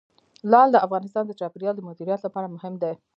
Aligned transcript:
لعل 0.51 0.69
د 0.71 0.77
افغانستان 0.85 1.23
د 1.27 1.31
چاپیریال 1.39 1.75
د 1.77 1.81
مدیریت 1.89 2.19
لپاره 2.23 2.51
مهم 2.55 2.73
دي. 2.83 2.93